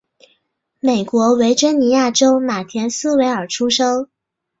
[0.79, 4.09] 美国维珍尼亚州马田斯维尔出生。